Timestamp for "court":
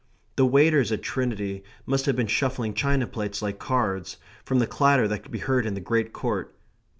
6.11-6.55